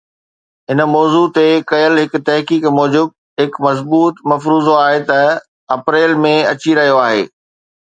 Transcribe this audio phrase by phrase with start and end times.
[0.69, 3.11] هن موضوع تي ڪيل هڪ تحقيق موجب،
[3.43, 5.23] هڪ مضبوط مفروضو آهي ته
[5.79, 7.25] اپريل ۾ اچي رهيو آهي